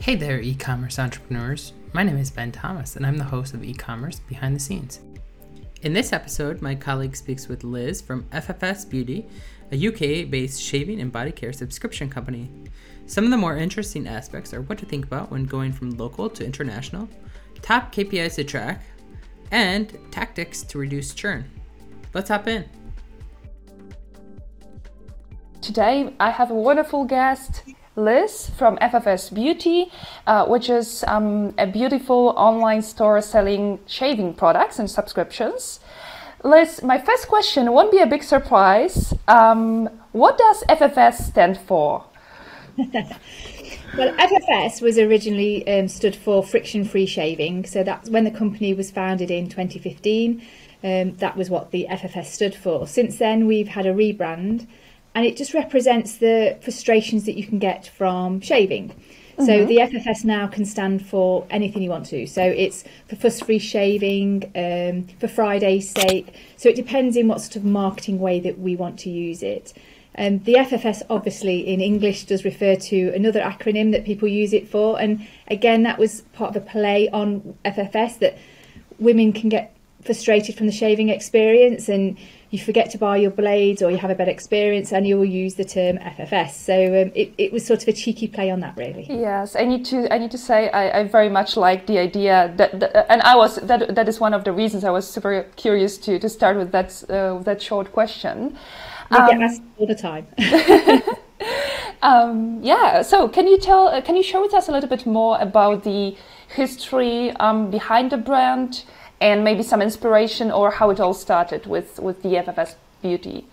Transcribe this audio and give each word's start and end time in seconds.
Hey 0.00 0.14
there, 0.14 0.40
e 0.40 0.54
commerce 0.54 0.98
entrepreneurs. 0.98 1.74
My 1.92 2.02
name 2.02 2.16
is 2.16 2.30
Ben 2.30 2.50
Thomas, 2.50 2.96
and 2.96 3.04
I'm 3.04 3.18
the 3.18 3.24
host 3.24 3.52
of 3.52 3.62
E 3.62 3.74
Commerce 3.74 4.18
Behind 4.18 4.56
the 4.56 4.60
Scenes. 4.60 5.00
In 5.82 5.92
this 5.92 6.14
episode, 6.14 6.62
my 6.62 6.74
colleague 6.74 7.14
speaks 7.14 7.48
with 7.48 7.64
Liz 7.64 8.00
from 8.00 8.24
FFS 8.32 8.88
Beauty, 8.88 9.26
a 9.70 9.88
UK 9.88 10.30
based 10.30 10.62
shaving 10.62 11.02
and 11.02 11.12
body 11.12 11.30
care 11.30 11.52
subscription 11.52 12.08
company. 12.08 12.50
Some 13.04 13.24
of 13.24 13.30
the 13.30 13.36
more 13.36 13.58
interesting 13.58 14.08
aspects 14.08 14.54
are 14.54 14.62
what 14.62 14.78
to 14.78 14.86
think 14.86 15.04
about 15.04 15.30
when 15.30 15.44
going 15.44 15.70
from 15.70 15.90
local 15.90 16.30
to 16.30 16.46
international, 16.46 17.06
top 17.60 17.94
KPIs 17.94 18.36
to 18.36 18.44
track, 18.44 18.82
and 19.50 19.98
tactics 20.10 20.62
to 20.62 20.78
reduce 20.78 21.12
churn. 21.12 21.44
Let's 22.14 22.30
hop 22.30 22.48
in. 22.48 22.64
Today, 25.60 26.14
I 26.18 26.30
have 26.30 26.50
a 26.50 26.54
wonderful 26.54 27.04
guest, 27.04 27.64
Liz 28.04 28.50
from 28.56 28.76
FFS 28.78 29.32
Beauty, 29.32 29.90
uh, 30.26 30.46
which 30.46 30.68
is 30.68 31.04
um, 31.06 31.54
a 31.58 31.66
beautiful 31.66 32.34
online 32.36 32.82
store 32.82 33.20
selling 33.20 33.78
shaving 33.86 34.34
products 34.34 34.78
and 34.78 34.90
subscriptions. 34.90 35.80
Liz, 36.42 36.82
my 36.82 36.98
first 36.98 37.28
question 37.28 37.70
won't 37.70 37.92
be 37.92 37.98
a 38.00 38.06
big 38.06 38.22
surprise. 38.22 39.12
Um, 39.28 39.88
what 40.12 40.38
does 40.38 40.64
FFS 40.68 41.22
stand 41.22 41.58
for? 41.58 42.04
well, 42.76 44.14
FFS 44.16 44.80
was 44.80 44.98
originally 44.98 45.68
um, 45.68 45.86
stood 45.86 46.16
for 46.16 46.42
friction 46.42 46.84
free 46.84 47.06
shaving. 47.06 47.66
So 47.66 47.82
that's 47.82 48.08
when 48.08 48.24
the 48.24 48.30
company 48.30 48.72
was 48.72 48.90
founded 48.90 49.30
in 49.30 49.48
2015. 49.48 50.42
Um, 50.82 51.16
that 51.16 51.36
was 51.36 51.50
what 51.50 51.72
the 51.72 51.86
FFS 51.90 52.26
stood 52.26 52.54
for. 52.54 52.86
Since 52.86 53.18
then, 53.18 53.46
we've 53.46 53.68
had 53.68 53.84
a 53.84 53.92
rebrand 53.92 54.66
and 55.14 55.26
it 55.26 55.36
just 55.36 55.54
represents 55.54 56.16
the 56.16 56.58
frustrations 56.62 57.24
that 57.24 57.36
you 57.36 57.44
can 57.44 57.58
get 57.58 57.86
from 57.86 58.40
shaving. 58.40 58.88
Mm-hmm. 58.88 59.46
So 59.46 59.64
the 59.64 59.76
FFS 59.76 60.24
now 60.24 60.46
can 60.46 60.64
stand 60.64 61.06
for 61.06 61.46
anything 61.50 61.82
you 61.82 61.90
want 61.90 62.06
to. 62.06 62.26
So 62.26 62.42
it's 62.42 62.84
for 63.08 63.16
fuss-free 63.16 63.58
shaving, 63.58 64.50
um, 64.54 65.06
for 65.18 65.28
Friday's 65.28 65.90
sake. 65.90 66.34
So 66.56 66.68
it 66.68 66.76
depends 66.76 67.16
in 67.16 67.26
what 67.28 67.40
sort 67.40 67.56
of 67.56 67.64
marketing 67.64 68.18
way 68.18 68.40
that 68.40 68.58
we 68.58 68.76
want 68.76 68.98
to 69.00 69.10
use 69.10 69.42
it. 69.42 69.72
Um, 70.18 70.40
the 70.40 70.54
FFS 70.54 71.02
obviously 71.08 71.66
in 71.66 71.80
English 71.80 72.24
does 72.24 72.44
refer 72.44 72.76
to 72.76 73.12
another 73.14 73.40
acronym 73.40 73.92
that 73.92 74.04
people 74.04 74.28
use 74.28 74.52
it 74.52 74.68
for, 74.68 75.00
and 75.00 75.26
again 75.48 75.84
that 75.84 75.98
was 75.98 76.22
part 76.32 76.54
of 76.54 76.62
a 76.62 76.66
play 76.66 77.08
on 77.10 77.56
FFS 77.64 78.18
that 78.18 78.36
women 78.98 79.32
can 79.32 79.48
get 79.48 79.74
frustrated 80.02 80.56
from 80.56 80.66
the 80.66 80.72
shaving 80.72 81.10
experience 81.10 81.88
and 81.88 82.18
you 82.50 82.58
forget 82.58 82.90
to 82.90 82.98
buy 82.98 83.16
your 83.16 83.30
blades 83.30 83.80
or 83.80 83.90
you 83.90 83.96
have 83.96 84.10
a 84.10 84.14
bad 84.14 84.28
experience 84.28 84.92
and 84.92 85.06
you 85.06 85.16
will 85.16 85.24
use 85.24 85.54
the 85.54 85.64
term 85.64 85.98
FFS. 85.98 86.50
So 86.50 86.74
um, 86.74 87.12
it, 87.14 87.32
it 87.38 87.52
was 87.52 87.64
sort 87.64 87.82
of 87.82 87.88
a 87.88 87.92
cheeky 87.92 88.26
play 88.26 88.50
on 88.50 88.58
that, 88.60 88.76
really. 88.76 89.06
Yes, 89.08 89.54
I 89.54 89.64
need 89.64 89.84
to 89.86 90.12
I 90.12 90.18
need 90.18 90.32
to 90.32 90.38
say 90.38 90.68
I, 90.70 91.00
I 91.00 91.04
very 91.04 91.28
much 91.28 91.56
like 91.56 91.86
the 91.86 91.98
idea 91.98 92.52
that, 92.56 92.80
that, 92.80 93.06
and 93.10 93.22
I 93.22 93.36
was 93.36 93.56
that 93.56 93.94
that 93.94 94.08
is 94.08 94.18
one 94.18 94.34
of 94.34 94.42
the 94.42 94.52
reasons 94.52 94.82
I 94.84 94.90
was 94.90 95.08
super 95.08 95.46
curious 95.54 95.96
to 95.98 96.18
to 96.18 96.28
start 96.28 96.56
with 96.56 96.72
that 96.72 97.04
uh, 97.08 97.38
that 97.38 97.62
short 97.62 97.92
question. 97.92 98.56
You 99.12 99.16
um, 99.16 99.30
get 99.30 99.42
asked 99.42 99.62
all 99.78 99.86
the 99.86 99.94
time. 99.94 100.26
um, 102.02 102.60
yeah. 102.62 103.02
So 103.02 103.28
can 103.28 103.46
you 103.46 103.58
tell? 103.58 103.88
Uh, 103.88 104.00
can 104.00 104.16
you 104.16 104.24
share 104.24 104.40
with 104.40 104.54
us 104.54 104.68
a 104.68 104.72
little 104.72 104.88
bit 104.88 105.06
more 105.06 105.38
about 105.40 105.84
the 105.84 106.16
history 106.48 107.30
um, 107.36 107.70
behind 107.70 108.10
the 108.10 108.16
brand? 108.16 108.82
And 109.20 109.44
maybe 109.44 109.62
some 109.62 109.82
inspiration 109.82 110.50
or 110.50 110.70
how 110.70 110.90
it 110.90 111.00
all 111.00 111.14
started 111.14 111.66
with, 111.66 111.98
with 111.98 112.22
the 112.22 112.30
FFS 112.30 112.74
Beauty. 113.02 113.46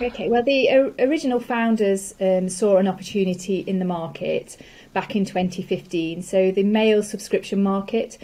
Okay, 0.00 0.28
well, 0.28 0.44
the 0.44 0.70
original 1.00 1.40
founders 1.40 2.14
um, 2.20 2.48
saw 2.48 2.76
an 2.76 2.86
opportunity 2.86 3.60
in 3.60 3.80
the 3.80 3.84
market 3.84 4.56
back 4.92 5.16
in 5.16 5.24
2015. 5.24 6.22
So 6.22 6.52
the 6.52 6.62
male 6.62 7.02
subscription 7.02 7.62
market 7.62 8.18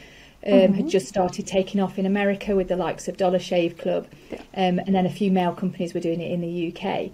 um, 0.46 0.52
mm-hmm. 0.52 0.74
had 0.74 0.88
just 0.88 1.08
started 1.08 1.46
taking 1.46 1.80
off 1.80 1.98
in 1.98 2.06
America 2.06 2.54
with 2.54 2.68
the 2.68 2.76
likes 2.76 3.08
of 3.08 3.16
Dollar 3.16 3.38
Shave 3.40 3.76
Club, 3.76 4.06
um, 4.54 4.78
and 4.78 4.94
then 4.94 5.06
a 5.06 5.10
few 5.10 5.32
male 5.32 5.52
companies 5.52 5.94
were 5.94 6.00
doing 6.00 6.20
it 6.20 6.30
in 6.30 6.42
the 6.42 6.72
UK. 6.72 7.10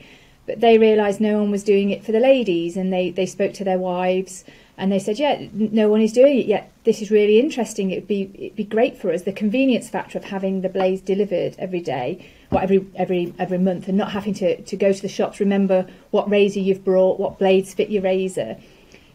But 0.46 0.60
they 0.60 0.78
realised 0.78 1.20
no 1.20 1.38
one 1.40 1.50
was 1.50 1.62
doing 1.62 1.90
it 1.90 2.04
for 2.04 2.12
the 2.12 2.20
ladies, 2.20 2.76
and 2.76 2.92
they, 2.92 3.10
they 3.10 3.26
spoke 3.26 3.54
to 3.54 3.64
their 3.64 3.78
wives 3.78 4.44
and 4.80 4.90
they 4.90 4.98
said, 4.98 5.18
"Yeah, 5.18 5.46
no 5.52 5.90
one 5.90 6.00
is 6.00 6.10
doing 6.10 6.38
it 6.38 6.46
yet. 6.46 6.72
This 6.84 7.02
is 7.02 7.10
really 7.10 7.38
interesting. 7.38 7.90
It'd 7.90 8.08
be 8.08 8.30
it'd 8.34 8.56
be 8.56 8.64
great 8.64 8.96
for 8.96 9.12
us. 9.12 9.22
The 9.22 9.32
convenience 9.32 9.90
factor 9.90 10.16
of 10.16 10.24
having 10.24 10.62
the 10.62 10.70
blades 10.70 11.02
delivered 11.02 11.54
every 11.58 11.82
day, 11.82 12.26
or 12.50 12.62
every 12.62 12.86
every 12.96 13.34
every 13.38 13.58
month, 13.58 13.88
and 13.88 13.98
not 13.98 14.10
having 14.10 14.32
to 14.34 14.60
to 14.62 14.76
go 14.76 14.90
to 14.90 15.02
the 15.02 15.08
shops. 15.08 15.38
Remember 15.38 15.86
what 16.12 16.30
razor 16.30 16.60
you've 16.60 16.82
brought, 16.82 17.20
what 17.20 17.38
blades 17.38 17.74
fit 17.74 17.90
your 17.90 18.02
razor. 18.02 18.56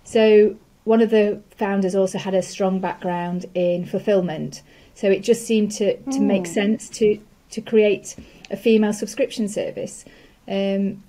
So 0.04 0.56
one 0.84 1.02
of 1.02 1.10
the 1.10 1.42
founders 1.58 1.96
also 1.96 2.20
had 2.20 2.36
a 2.36 2.44
strong 2.44 2.80
background 2.80 3.48
in 3.56 3.86
fulfillment, 3.86 4.62
so 4.94 5.10
it 5.10 5.22
just 5.22 5.48
seemed 5.48 5.72
to 5.74 5.98
to 5.98 6.20
mm. 6.20 6.28
make 6.34 6.46
sense 6.46 6.90
to 6.90 7.20
to 7.50 7.62
create 7.62 8.16
a 8.52 8.56
female 8.56 8.94
subscription 8.94 9.48
service. 9.48 10.06
Um, 10.48 11.02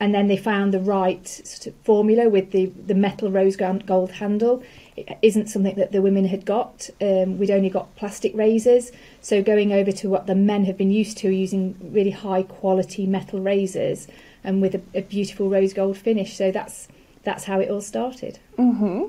and 0.00 0.14
then 0.14 0.28
they 0.28 0.36
found 0.36 0.72
the 0.72 0.80
right 0.80 1.28
sort 1.28 1.66
of 1.66 1.74
formula 1.84 2.28
with 2.28 2.50
the, 2.52 2.66
the 2.86 2.94
metal 2.94 3.30
rose 3.30 3.54
gold 3.54 4.12
handle. 4.12 4.62
It 4.96 5.18
isn't 5.20 5.48
something 5.48 5.76
that 5.76 5.92
the 5.92 6.00
women 6.00 6.24
had 6.24 6.46
got. 6.46 6.88
Um, 7.00 7.38
we'd 7.38 7.50
only 7.50 7.68
got 7.68 7.94
plastic 7.96 8.34
razors, 8.34 8.90
so 9.20 9.42
going 9.42 9.72
over 9.72 9.92
to 9.92 10.08
what 10.08 10.26
the 10.26 10.34
men 10.34 10.64
have 10.64 10.78
been 10.78 10.90
used 10.90 11.18
to, 11.18 11.28
using 11.28 11.76
really 11.92 12.10
high 12.10 12.42
quality 12.42 13.06
metal 13.06 13.40
razors 13.40 14.08
and 14.42 14.62
with 14.62 14.74
a, 14.74 14.82
a 14.94 15.02
beautiful 15.02 15.50
rose 15.50 15.74
gold 15.74 15.98
finish. 15.98 16.36
So 16.36 16.50
that's 16.50 16.88
that's 17.22 17.44
how 17.44 17.60
it 17.60 17.70
all 17.70 17.82
started. 17.82 18.38
Mm-hmm. 18.58 19.04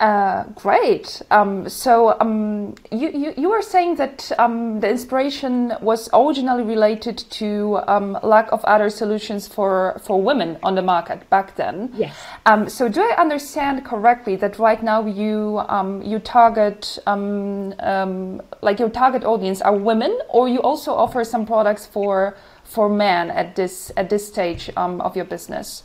Uh, 0.00 0.42
great. 0.54 1.22
Um, 1.30 1.68
so 1.68 2.16
um, 2.20 2.74
you, 2.90 3.10
you, 3.10 3.34
you 3.36 3.48
were 3.48 3.62
saying 3.62 3.94
that 3.96 4.32
um, 4.38 4.80
the 4.80 4.88
inspiration 4.88 5.72
was 5.80 6.08
originally 6.12 6.64
related 6.64 7.18
to 7.30 7.78
um, 7.86 8.18
lack 8.22 8.50
of 8.50 8.64
other 8.64 8.90
solutions 8.90 9.46
for, 9.46 10.00
for 10.04 10.20
women 10.20 10.58
on 10.62 10.74
the 10.74 10.82
market 10.82 11.28
back 11.30 11.54
then. 11.56 11.90
Yes. 11.94 12.16
Um, 12.44 12.68
so 12.68 12.88
do 12.88 13.00
I 13.00 13.14
understand 13.18 13.84
correctly 13.84 14.36
that 14.36 14.58
right 14.58 14.82
now 14.82 15.06
you 15.06 15.62
um, 15.68 16.02
you 16.02 16.18
target 16.18 16.98
like 17.06 18.78
your 18.78 18.90
target 18.90 19.24
audience 19.24 19.60
are 19.62 19.76
women, 19.76 20.18
or 20.28 20.48
you 20.48 20.60
also 20.60 20.92
offer 20.92 21.24
some 21.24 21.46
products 21.46 21.86
for 21.86 22.36
for 22.64 22.88
men 22.88 23.30
at 23.30 23.54
this 23.54 23.92
at 23.96 24.10
this 24.10 24.26
stage 24.26 24.70
of 24.76 25.14
your 25.14 25.24
business? 25.24 25.84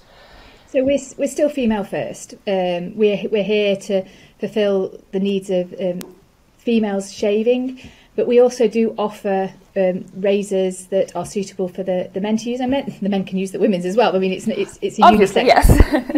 So 0.71 0.83
we're, 0.83 0.99
we're 1.17 1.27
still 1.27 1.49
female 1.49 1.83
first. 1.83 2.35
Um, 2.45 2.95
we're, 2.95 3.27
we're 3.29 3.43
here 3.43 3.75
to 3.75 4.05
fulfil 4.39 5.01
the 5.11 5.19
needs 5.19 5.49
of 5.49 5.73
um, 5.81 6.15
females 6.59 7.11
shaving, 7.11 7.81
but 8.15 8.27
we 8.27 8.39
also 8.39 8.67
do 8.67 8.93
offer 8.95 9.51
um, 9.75 10.05
razors 10.13 10.85
that 10.87 11.15
are 11.15 11.25
suitable 11.25 11.69
for 11.69 11.81
the, 11.81 12.11
the 12.13 12.21
men 12.21 12.37
to 12.37 12.51
use. 12.51 12.61
I 12.61 12.67
mean, 12.67 12.95
the 13.01 13.09
men 13.09 13.25
can 13.25 13.39
use 13.39 13.51
the 13.51 13.57
women's 13.57 13.83
as 13.83 13.97
well. 13.97 14.15
I 14.15 14.19
mean, 14.19 14.31
it's 14.31 14.47
it's, 14.47 14.77
it's 14.83 14.99
a 14.99 15.05
Obviously, 15.05 15.45
unisex, 15.45 15.47
yes. 15.47 15.67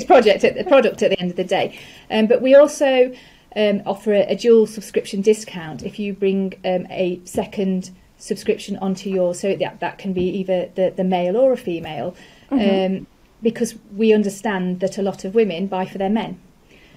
unisex 0.00 0.06
project 0.06 0.44
at 0.44 0.56
the 0.56 0.64
product 0.64 1.02
at 1.02 1.10
the 1.10 1.20
end 1.20 1.30
of 1.30 1.36
the 1.36 1.44
day. 1.44 1.78
Um, 2.10 2.26
but 2.26 2.40
we 2.40 2.54
also 2.54 3.14
um, 3.54 3.82
offer 3.84 4.14
a, 4.14 4.30
a, 4.30 4.36
dual 4.36 4.66
subscription 4.66 5.20
discount 5.20 5.82
if 5.82 5.98
you 5.98 6.14
bring 6.14 6.54
um, 6.64 6.86
a 6.88 7.20
second 7.24 7.90
subscription 8.16 8.78
onto 8.78 9.10
your. 9.10 9.34
So 9.34 9.54
that 9.56 9.80
that 9.80 9.98
can 9.98 10.14
be 10.14 10.24
either 10.24 10.70
the, 10.74 10.94
the 10.96 11.04
male 11.04 11.36
or 11.36 11.52
a 11.52 11.58
female. 11.58 12.16
Mm-hmm 12.50 13.04
because 13.42 13.74
we 13.96 14.12
understand 14.12 14.80
that 14.80 14.98
a 14.98 15.02
lot 15.02 15.24
of 15.24 15.34
women 15.34 15.66
buy 15.66 15.86
for 15.86 15.98
their 15.98 16.10
men. 16.10 16.40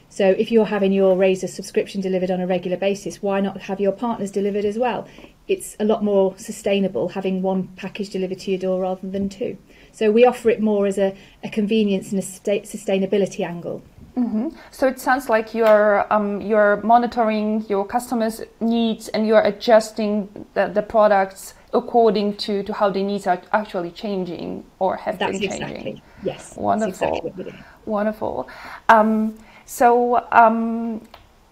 So 0.09 0.30
if 0.30 0.52
you're 0.52 0.66
having 0.66 0.94
your 0.94 1.18
razor 1.18 1.48
subscription 1.48 2.00
delivered 2.00 2.30
on 2.30 2.40
a 2.40 2.46
regular 2.46 2.78
basis, 2.78 3.24
why 3.24 3.42
not 3.42 3.62
have 3.62 3.80
your 3.80 3.92
partners 3.92 4.30
delivered 4.30 4.64
as 4.64 4.78
well? 4.78 5.08
It's 5.48 5.76
a 5.80 5.86
lot 5.86 6.04
more 6.04 6.36
sustainable 6.38 7.09
having 7.09 7.42
one 7.42 7.70
package 7.78 8.12
delivered 8.12 8.40
to 8.42 8.52
your 8.52 8.59
door 8.59 8.81
rather 8.81 9.08
than 9.08 9.28
two. 9.28 9.58
So 9.92 10.12
we 10.12 10.24
offer 10.24 10.52
it 10.52 10.62
more 10.62 10.86
as 10.86 11.00
a, 11.00 11.16
a 11.44 11.50
convenience 11.50 12.12
and 12.12 12.19
a 12.19 12.24
sustainability 12.24 13.44
angle. 13.44 13.81
Mm-hmm. 14.16 14.50
So 14.69 14.88
it 14.88 15.00
sounds 15.00 15.30
like 15.30 15.56
you're 15.56 16.06
um, 16.13 16.39
you're 16.42 16.80
monitoring 16.84 17.66
your 17.68 17.84
customers' 17.84 18.44
needs 18.60 19.07
and 19.07 19.25
you're 19.25 19.42
adjusting 19.42 20.46
the, 20.54 20.68
the 20.68 20.84
products 20.84 21.56
according 21.74 22.36
to, 22.38 22.64
to 22.64 22.74
how 22.74 22.90
the 22.90 23.04
needs 23.04 23.28
are 23.28 23.42
actually 23.52 23.92
changing 23.92 24.64
or 24.80 24.96
have 24.98 25.20
That's 25.20 25.40
been 25.40 25.50
changing. 25.50 25.68
Exactly. 25.70 26.04
Yes. 26.24 26.56
Wonderful. 26.56 27.28
Exactly 27.28 27.54
Wonderful. 27.86 28.48
Um, 28.90 29.38
so 29.66 30.25
um, 30.31 31.02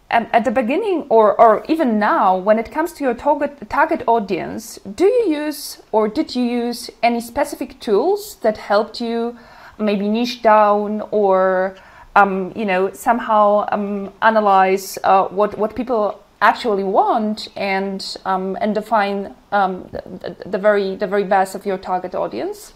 at 0.09 0.43
the 0.43 0.51
beginning 0.51 1.05
or, 1.09 1.39
or 1.39 1.63
even 1.67 1.97
now, 1.97 2.37
when 2.37 2.59
it 2.59 2.71
comes 2.71 2.91
to 2.93 3.03
your 3.03 3.13
target, 3.13 3.69
target 3.69 4.03
audience, 4.07 4.79
do 4.95 5.05
you 5.05 5.29
use 5.29 5.81
or 5.91 6.07
did 6.07 6.35
you 6.35 6.43
use 6.43 6.89
any 7.01 7.21
specific 7.21 7.79
tools 7.79 8.35
that 8.41 8.57
helped 8.57 9.01
you 9.01 9.37
maybe 9.77 10.07
niche 10.07 10.41
down 10.41 11.01
or 11.11 11.75
um, 12.15 12.51
you 12.55 12.65
know 12.65 12.91
somehow 12.91 13.65
um, 13.71 14.11
analyze 14.21 14.97
uh, 15.03 15.27
what 15.27 15.57
what 15.57 15.75
people 15.75 16.21
actually 16.41 16.83
want 16.83 17.47
and 17.55 18.17
um, 18.25 18.57
and 18.59 18.75
define 18.75 19.35
um, 19.51 19.87
the, 19.91 20.35
the, 20.45 20.57
very 20.57 20.95
the 20.95 21.07
very 21.07 21.23
best 21.23 21.55
of 21.55 21.65
your 21.65 21.77
target 21.77 22.15
audience? 22.15 22.73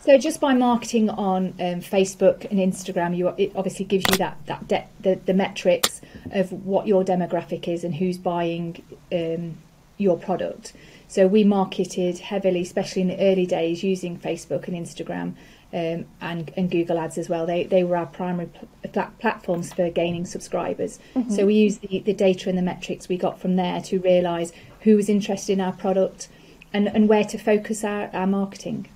So 0.00 0.16
just 0.18 0.40
by 0.40 0.54
marketing 0.54 1.10
on 1.10 1.48
um, 1.58 1.80
Facebook 1.80 2.48
and 2.48 2.60
Instagram, 2.60 3.16
you 3.16 3.28
it 3.36 3.52
obviously 3.56 3.84
gives 3.84 4.04
you 4.10 4.18
that 4.18 4.38
that 4.46 4.68
de- 4.68 4.88
the, 5.00 5.20
the 5.26 5.34
metrics 5.34 6.00
of 6.30 6.52
what 6.52 6.86
your 6.86 7.04
demographic 7.04 7.66
is 7.68 7.82
and 7.82 7.96
who's 7.96 8.16
buying 8.16 8.82
um, 9.12 9.58
your 9.98 10.16
product. 10.16 10.72
So 11.08 11.26
we 11.26 11.44
marketed 11.44 12.18
heavily, 12.18 12.62
especially 12.62 13.02
in 13.02 13.08
the 13.08 13.20
early 13.20 13.46
days, 13.46 13.82
using 13.82 14.18
Facebook 14.18 14.68
and 14.68 14.76
Instagram 14.76 15.34
um, 15.76 16.06
and 16.20 16.52
and 16.56 16.70
Google 16.70 16.98
Ads 16.98 17.18
as 17.18 17.28
well. 17.28 17.46
They 17.46 17.64
they 17.64 17.84
were 17.84 17.96
our 17.96 18.06
primary 18.06 18.48
pl- 18.92 19.12
platforms 19.18 19.72
for 19.72 19.90
gaining 19.90 20.24
subscribers. 20.24 20.98
Mm-hmm. 21.14 21.30
So 21.34 21.46
we 21.46 21.54
used 21.54 21.82
the, 21.82 22.00
the 22.00 22.14
data 22.14 22.48
and 22.48 22.56
the 22.56 22.62
metrics 22.62 23.08
we 23.08 23.18
got 23.18 23.38
from 23.38 23.56
there 23.56 23.80
to 23.82 24.00
realise 24.00 24.52
who 24.80 24.96
was 24.96 25.08
interested 25.08 25.52
in 25.52 25.60
our 25.60 25.72
product 25.72 26.28
and, 26.72 26.88
and 26.88 27.08
where 27.08 27.24
to 27.24 27.38
focus 27.38 27.84
our, 27.84 28.10
our 28.14 28.26
marketing. 28.26 28.88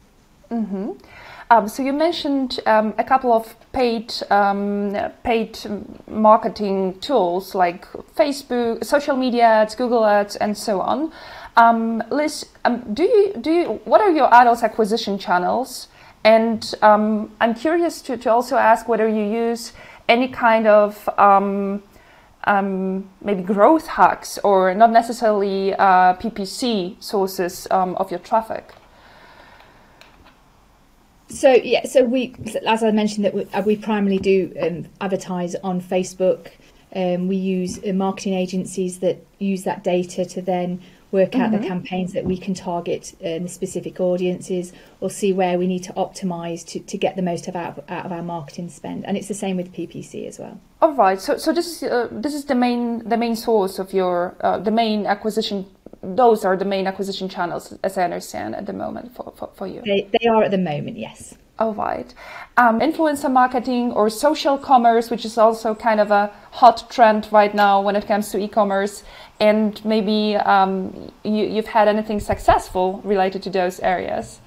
Mm-hmm. 0.51 0.93
Um, 1.53 1.67
so 1.69 1.83
you 1.83 1.93
mentioned 1.93 2.61
um, 2.67 2.95
a 2.97 3.05
couple 3.05 3.33
of 3.33 3.57
paid 3.73 4.15
um, 4.31 4.97
paid 5.25 5.59
marketing 6.07 6.99
tools 7.01 7.55
like 7.55 7.91
Facebook, 8.15 8.85
social 8.85 9.17
media 9.17 9.45
ads, 9.45 9.75
Google 9.75 10.07
ads, 10.07 10.37
and 10.37 10.57
so 10.57 10.81
on. 10.81 11.13
Um, 11.57 12.03
Liz, 12.11 12.47
um, 12.65 12.95
do 12.95 13.03
you 13.03 13.35
do 13.41 13.51
you, 13.51 13.67
what 13.85 14.01
are 14.01 14.11
your 14.11 14.33
adults 14.33 14.63
acquisition 14.63 15.19
channels? 15.19 15.89
And 16.25 16.75
um, 16.83 17.33
I'm 17.41 17.55
curious 17.55 18.03
to, 18.03 18.17
to 18.19 18.31
also 18.31 18.57
ask 18.57 18.89
whether 18.89 19.09
you 19.09 19.25
use 19.25 19.73
any 20.09 20.29
kind 20.29 20.67
of 20.67 21.09
maybe 22.47 23.43
growth 23.43 23.87
hacks 23.87 24.39
or 24.39 24.75
not 24.75 24.91
necessarily 24.91 25.75
uh, 25.75 26.15
PPC 26.15 27.03
sources 27.03 27.67
of 27.71 28.11
your 28.11 28.21
traffic. 28.21 28.75
So 31.31 31.53
yeah, 31.53 31.87
so 31.87 32.05
we, 32.05 32.35
as 32.67 32.83
I 32.83 32.91
mentioned, 32.91 33.25
that 33.25 33.35
we, 33.35 33.45
uh, 33.55 33.63
we 33.63 33.77
primarily 33.77 34.19
do 34.19 34.53
um, 34.61 34.89
advertise 35.01 35.55
on 35.63 35.81
Facebook. 35.81 36.49
Um, 36.95 37.29
we 37.29 37.37
use 37.37 37.79
uh, 37.87 37.93
marketing 37.93 38.35
agencies 38.35 38.99
that 38.99 39.25
use 39.39 39.63
that 39.63 39.85
data 39.85 40.25
to 40.25 40.43
then 40.43 40.83
work 41.13 41.35
out 41.35 41.51
mm-hmm. 41.51 41.63
the 41.63 41.69
campaigns 41.69 42.13
that 42.13 42.25
we 42.25 42.37
can 42.37 42.55
target 42.55 43.15
um, 43.25 43.45
the 43.45 43.49
specific 43.49 44.01
audiences 44.01 44.73
or 45.01 45.11
see 45.11 45.33
where 45.33 45.59
we 45.59 45.67
need 45.67 45.83
to 45.83 45.93
optimize 45.95 46.65
to, 46.67 46.81
to 46.81 46.97
get 46.97 47.17
the 47.17 47.23
most 47.23 47.49
of 47.49 47.57
out, 47.57 47.85
out 47.89 48.07
of 48.07 48.13
our 48.13 48.23
marketing 48.23 48.69
spend 48.69 49.05
and 49.07 49.17
it's 49.17 49.29
the 49.29 49.35
same 49.35 49.57
with 49.57 49.73
ppc 49.73 50.27
as 50.27 50.39
well 50.39 50.61
all 50.81 50.93
right 50.93 51.21
so 51.21 51.37
so 51.37 51.53
this 51.53 51.83
is 51.83 51.89
uh, 51.91 52.09
this 52.11 52.35
is 52.35 52.45
the 52.45 52.55
main 52.55 53.09
the 53.09 53.17
main 53.17 53.37
source 53.37 53.79
of 53.79 53.93
your 53.93 54.37
uh, 54.41 54.59
the 54.59 54.71
main 54.71 55.07
acquisition 55.07 55.67
those 56.03 56.45
are 56.45 56.57
the 56.57 56.65
main 56.65 56.87
acquisition 56.87 57.29
channels, 57.29 57.75
as 57.85 57.99
I 57.99 58.05
understand, 58.05 58.55
at 58.55 58.67
the 58.67 58.73
moment 58.73 59.15
for, 59.15 59.33
for, 59.37 59.51
for 59.55 59.67
you. 59.67 59.83
They, 59.85 60.09
they 60.19 60.27
are 60.29 60.43
at 60.45 60.51
the 60.51 60.59
moment, 60.59 60.97
yes. 60.97 61.35
Oh, 61.61 61.75
right. 61.75 62.13
Um, 62.57 62.81
influencer 62.81 63.31
marketing 63.31 63.93
or 63.93 64.09
social 64.09 64.57
commerce, 64.57 65.11
which 65.11 65.27
is 65.27 65.37
also 65.37 65.75
kind 65.75 66.01
of 66.01 66.11
a 66.11 66.33
hot 66.53 66.91
trend 66.91 67.29
right 67.31 67.55
now 67.55 67.83
when 67.83 67.97
it 67.97 68.07
comes 68.07 68.31
to 68.31 68.39
e 68.39 68.49
commerce. 68.49 69.05
And 69.39 69.83
maybe 69.85 70.37
um, 70.37 71.13
you, 71.23 71.45
you've 71.45 71.67
had 71.67 71.87
anything 71.87 72.19
successful 72.19 73.03
related 73.05 73.43
to 73.43 73.51
those 73.51 73.79
areas. 73.81 74.41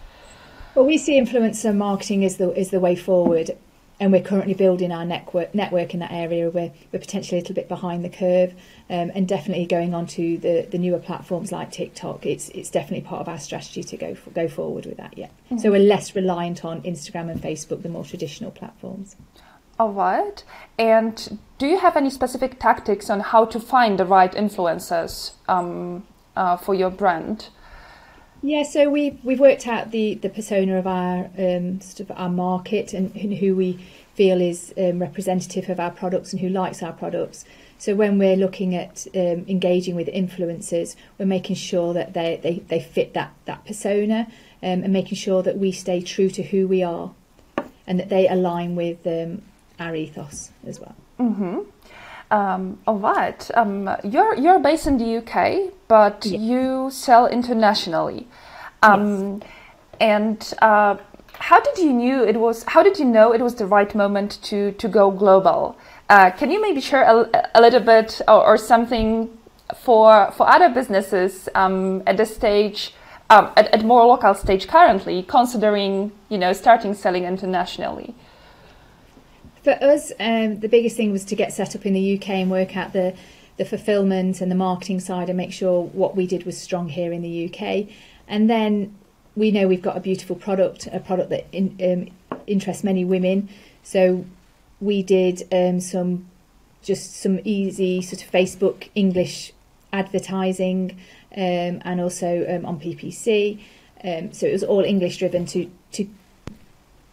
Well, 0.74 0.86
we 0.86 0.98
see 0.98 1.20
influencer 1.22 1.76
marketing 1.76 2.26
as 2.26 2.38
the, 2.38 2.52
is 2.60 2.72
the 2.72 2.80
way 2.80 2.96
forward 2.96 3.52
and 4.00 4.12
we're 4.12 4.22
currently 4.22 4.54
building 4.54 4.92
our 4.92 5.06
network 5.06 5.54
network 5.54 5.94
in 5.94 6.00
that 6.00 6.12
area. 6.12 6.50
We're, 6.50 6.72
we're 6.92 7.00
potentially 7.00 7.40
a 7.40 7.42
little 7.42 7.56
bit 7.56 7.68
behind 7.68 8.04
the 8.04 8.10
curve, 8.10 8.54
um, 8.90 9.12
and 9.14 9.28
definitely 9.28 9.66
going 9.66 9.94
on 9.94 10.08
to 10.08 10.38
the, 10.38 10.68
the 10.70 10.78
newer 10.78 11.00
platforms 11.00 11.52
like 11.52 11.72
TikTok. 11.72 12.26
It's 12.26 12.50
it's 12.50 12.70
definitely 12.70 13.08
part 13.08 13.22
of 13.22 13.30
our 13.30 13.40
strategy 13.40 13.84
to 13.84 13.98
go 13.98 14.16
for, 14.16 14.30
go 14.32 14.48
forward 14.48 14.86
with 14.86 14.98
that. 14.98 15.18
Yeah, 15.18 15.28
mm-hmm. 15.28 15.58
so 15.58 15.72
we're 15.72 15.80
less 15.80 16.16
reliant 16.16 16.66
on 16.66 16.82
Instagram 16.82 17.30
and 17.32 17.42
Facebook, 17.42 17.84
the 17.84 17.90
more 17.90 18.06
traditional 18.06 18.52
platforms. 18.52 19.16
All 19.80 19.92
right. 19.92 20.44
And 20.78 21.40
do 21.58 21.66
you 21.66 21.80
have 21.80 21.98
any 21.98 22.10
specific 22.10 22.60
tactics 22.60 23.10
on 23.10 23.20
how 23.22 23.46
to 23.46 23.60
find 23.60 24.00
the 24.00 24.06
right 24.06 24.32
influencers 24.32 25.32
um, 25.48 26.06
uh, 26.36 26.58
for 26.58 26.76
your 26.76 26.92
brand? 26.92 27.50
Yeah, 28.46 28.64
so 28.64 28.90
we 28.90 29.18
we've 29.24 29.40
worked 29.40 29.68
out 29.68 29.92
the 29.92 30.16
the 30.16 30.28
persona 30.28 30.78
of 30.78 30.86
our 30.86 31.30
um, 31.38 31.80
sort 31.80 32.02
of 32.02 32.12
our 32.18 32.28
market 32.28 32.92
and, 32.92 33.16
and 33.16 33.34
who 33.34 33.56
we 33.56 33.80
feel 34.16 34.42
is 34.42 34.74
um, 34.78 35.00
representative 35.00 35.70
of 35.70 35.80
our 35.80 35.92
products 35.92 36.34
and 36.34 36.42
who 36.42 36.50
likes 36.50 36.84
our 36.84 36.92
products. 36.92 37.46
So 37.78 37.96
when 37.96 38.18
we're 38.18 38.36
looking 38.36 38.76
at 38.76 39.08
um, 39.16 39.46
engaging 39.48 39.96
with 39.96 40.08
influencers, 40.10 40.98
we're 41.18 41.26
making 41.26 41.56
sure 41.56 41.94
that 41.94 42.14
they 42.14 42.38
they, 42.44 42.60
they 42.68 42.82
fit 42.82 43.14
that 43.14 43.34
that 43.46 43.64
persona 43.66 44.28
um, 44.62 44.84
and 44.84 44.92
making 44.92 45.18
sure 45.18 45.42
that 45.42 45.58
we 45.58 45.72
stay 45.72 46.02
true 46.02 46.30
to 46.32 46.44
who 46.44 46.68
we 46.68 46.84
are 46.84 47.14
and 47.88 47.98
that 47.98 48.10
they 48.10 48.28
align 48.28 48.76
with 48.76 49.08
um, 49.08 49.42
our 49.80 49.96
ethos 49.96 50.52
as 50.68 50.82
well. 50.82 50.96
Mm-hmm. 51.18 51.60
Um, 52.34 52.80
all 52.88 52.98
right. 52.98 53.52
Um, 53.54 53.88
you're 54.04 54.34
you're 54.34 54.60
based 54.60 54.88
in 54.88 54.98
the 54.98 55.18
UK, 55.18 55.72
but 55.88 56.26
yeah. 56.26 56.40
you 56.40 56.90
sell 56.90 57.28
internationally. 57.28 58.28
Um, 58.82 59.40
yes. 59.40 59.50
And 60.00 60.54
uh, 60.60 60.98
how 61.34 61.60
did 61.60 61.78
you 61.78 61.94
knew 61.94 62.24
it 62.24 62.38
was? 62.38 62.64
How 62.64 62.82
did 62.82 62.98
you 62.98 63.06
know 63.06 63.34
it 63.34 63.42
was 63.42 63.54
the 63.54 63.68
right 63.68 63.94
moment 63.94 64.40
to 64.50 64.72
to 64.72 64.88
go 64.88 65.12
global? 65.12 65.78
Uh, 66.10 66.32
can 66.32 66.50
you 66.50 66.60
maybe 66.60 66.82
share 66.82 67.04
a, 67.04 67.50
a 67.54 67.62
little 67.62 67.80
bit 67.80 68.20
or, 68.28 68.44
or, 68.44 68.58
something 68.58 69.30
for 69.76 70.32
for 70.32 70.50
other 70.50 70.70
businesses 70.70 71.48
um, 71.54 72.02
at 72.08 72.18
this 72.18 72.36
stage? 72.36 72.96
Um, 73.30 73.52
at, 73.56 73.68
at 73.74 73.84
more 73.86 74.06
local 74.06 74.34
stage 74.34 74.68
currently, 74.68 75.24
considering 75.24 76.12
you 76.30 76.40
know 76.40 76.52
starting 76.52 76.96
selling 76.96 77.26
internationally. 77.26 78.16
For 79.64 79.72
us, 79.82 80.12
um, 80.20 80.60
the 80.60 80.68
biggest 80.68 80.98
thing 80.98 81.12
was 81.12 81.24
to 81.26 81.36
get 81.36 81.54
set 81.54 81.76
up 81.76 81.86
in 81.86 81.94
the 81.94 82.18
UK 82.18 82.30
and 82.30 82.52
work 82.52 82.76
out 82.76 82.94
the 82.94 83.16
the 83.58 83.66
fulfillment 83.66 84.42
and 84.42 84.50
the 84.50 84.56
marketing 84.56 85.00
side 85.00 85.30
and 85.30 85.38
make 85.38 85.54
sure 85.54 85.84
what 85.84 86.16
we 86.16 86.26
did 86.26 86.44
was 86.44 86.58
strong 86.58 86.90
here 86.90 87.14
in 87.14 87.22
the 87.22 87.46
UK. 87.46 87.88
And 88.28 88.50
then 88.50 88.96
we 89.36 89.52
know 89.52 89.68
we've 89.68 89.82
got 89.82 89.96
a 89.96 90.00
beautiful 90.00 90.36
product, 90.36 90.88
a 90.92 91.00
product 91.00 91.30
that 91.30 91.46
in, 91.52 91.78
um, 92.32 92.40
interests 92.48 92.84
many 92.84 93.06
women. 93.06 93.50
So 93.84 94.26
we 94.82 95.04
did 95.04 95.48
um, 95.52 95.80
some 95.80 96.30
just 96.82 97.16
some 97.16 97.40
easy 97.44 98.02
sort 98.02 98.24
of 98.24 98.32
Facebook 98.32 98.90
English 98.96 99.54
advertising 99.94 100.98
um, 101.38 101.82
and 101.86 102.02
also 102.02 102.46
um, 102.50 102.66
on 102.66 102.80
PPC. 102.80 103.62
Um, 104.04 104.34
so 104.34 104.48
it 104.48 104.52
was 104.52 104.64
all 104.64 104.84
English 104.84 105.18
driven 105.18 105.46
to 105.48 105.70
to 105.94 106.08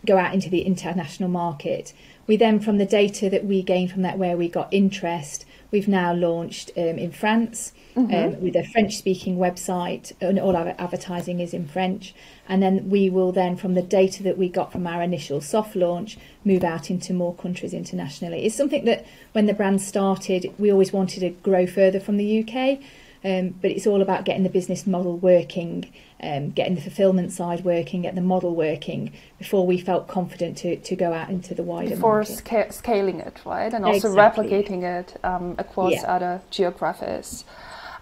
go 0.06 0.16
out 0.16 0.34
into 0.34 0.48
the 0.48 0.62
international 0.62 1.28
market. 1.28 1.92
We 2.30 2.36
then, 2.36 2.60
from 2.60 2.78
the 2.78 2.86
data 2.86 3.28
that 3.28 3.44
we 3.44 3.60
gained 3.60 3.90
from 3.90 4.02
that, 4.02 4.16
where 4.16 4.36
we 4.36 4.48
got 4.48 4.72
interest, 4.72 5.44
we've 5.72 5.88
now 5.88 6.14
launched 6.14 6.70
um, 6.76 6.96
in 6.96 7.10
France 7.10 7.72
mm-hmm. 7.96 8.14
um, 8.14 8.40
with 8.40 8.54
a 8.54 8.62
French 8.62 8.94
speaking 8.94 9.36
website, 9.36 10.12
and 10.20 10.38
all 10.38 10.54
our 10.54 10.76
advertising 10.78 11.40
is 11.40 11.52
in 11.52 11.66
French. 11.66 12.14
And 12.48 12.62
then 12.62 12.88
we 12.88 13.10
will 13.10 13.32
then, 13.32 13.56
from 13.56 13.74
the 13.74 13.82
data 13.82 14.22
that 14.22 14.38
we 14.38 14.48
got 14.48 14.70
from 14.70 14.86
our 14.86 15.02
initial 15.02 15.40
soft 15.40 15.74
launch, 15.74 16.18
move 16.44 16.62
out 16.62 16.88
into 16.88 17.12
more 17.12 17.34
countries 17.34 17.74
internationally. 17.74 18.46
It's 18.46 18.54
something 18.54 18.84
that 18.84 19.04
when 19.32 19.46
the 19.46 19.52
brand 19.52 19.82
started, 19.82 20.54
we 20.56 20.70
always 20.70 20.92
wanted 20.92 21.20
to 21.22 21.30
grow 21.30 21.66
further 21.66 21.98
from 21.98 22.16
the 22.16 22.44
UK. 22.44 22.78
Um, 23.22 23.50
but 23.60 23.70
it's 23.70 23.86
all 23.86 24.00
about 24.00 24.24
getting 24.24 24.44
the 24.44 24.48
business 24.48 24.86
model 24.86 25.18
working, 25.18 25.92
um, 26.22 26.50
getting 26.50 26.74
the 26.74 26.80
fulfillment 26.80 27.32
side 27.32 27.64
working, 27.64 28.02
getting 28.02 28.16
the 28.16 28.22
model 28.22 28.54
working 28.54 29.12
before 29.38 29.66
we 29.66 29.78
felt 29.78 30.08
confident 30.08 30.56
to, 30.58 30.76
to 30.76 30.96
go 30.96 31.12
out 31.12 31.28
into 31.28 31.54
the 31.54 31.62
wider 31.62 31.90
before 31.90 32.20
market. 32.20 32.36
Sca- 32.36 32.72
scaling 32.72 33.20
it, 33.20 33.38
right, 33.44 33.74
and 33.74 33.84
also 33.84 34.08
exactly. 34.08 34.48
replicating 34.48 34.82
it 34.82 35.20
um, 35.22 35.54
across 35.58 35.92
yeah. 35.92 36.14
other 36.14 36.40
geographies. 36.50 37.44